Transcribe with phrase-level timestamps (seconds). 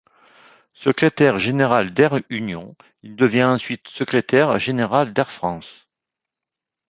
[0.73, 5.87] Secrétaire général d'Air Union, il devient ensuite secrétaire général d'Air France.